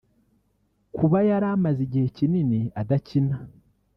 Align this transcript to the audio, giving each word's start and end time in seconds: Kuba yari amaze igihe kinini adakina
Kuba 0.95 1.17
yari 1.29 1.47
amaze 1.55 1.79
igihe 1.87 2.07
kinini 2.17 2.59
adakina 2.81 3.35